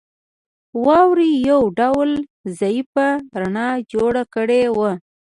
واورې 0.85 1.29
یو 1.49 1.61
ډول 1.79 2.09
ضعیفه 2.59 3.07
رڼا 3.39 3.69
جوړه 3.93 4.23
کړې 4.33 4.63
وه 4.77 4.91